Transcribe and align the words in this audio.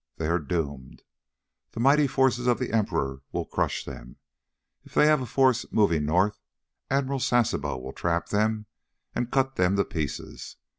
They 0.17 0.25
are 0.25 0.39
doomed. 0.39 1.03
The 1.73 1.79
mighty 1.79 2.07
forces 2.07 2.47
of 2.47 2.57
the 2.57 2.71
Emperor 2.73 3.21
will 3.31 3.45
crush 3.45 3.85
them. 3.85 4.15
If 4.83 4.95
they 4.95 5.05
have 5.05 5.21
a 5.21 5.27
force 5.27 5.63
moving 5.71 6.05
north, 6.07 6.39
Admiral 6.89 7.19
Sasebo 7.19 7.77
will 7.79 7.93
trap 7.93 8.29
them 8.29 8.65
and 9.13 9.29
cut 9.31 9.57
them 9.57 9.75
to 9.75 9.85
pieces. 9.85 10.55